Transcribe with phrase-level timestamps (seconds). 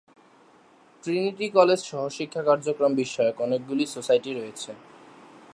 [1.03, 4.71] Trinity কলেজে সহশিক্ষা কার্যক্রম বিষয়ক অনেকগুলি সোসাইটি রয়েছে।